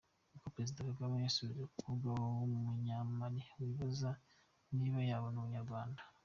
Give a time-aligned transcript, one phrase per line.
[0.37, 2.07] Uko Perezida Kagame yasubije umukobwa
[2.37, 4.11] w’ Umunya Mali wibaza
[4.77, 6.01] niba yabona Ubunyarwanda.